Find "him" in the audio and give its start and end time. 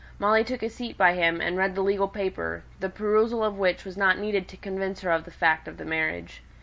1.13-1.39